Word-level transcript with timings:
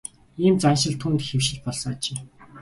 Ийм 0.45 0.55
заншил 0.63 0.95
түүнд 1.01 1.21
хэвшил 1.27 1.59
болсон 1.65 1.91
ажээ. 1.99 2.17